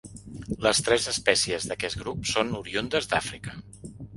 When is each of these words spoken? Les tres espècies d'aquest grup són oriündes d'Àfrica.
Les 0.67 0.79
tres 0.87 1.05
espècies 1.11 1.67
d'aquest 1.73 1.99
grup 2.05 2.25
són 2.33 2.53
oriündes 2.63 3.11
d'Àfrica. 3.13 3.59